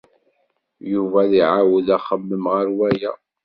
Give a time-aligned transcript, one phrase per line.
[0.91, 3.11] Yuba ad iɛawed axemmem ɣer waya.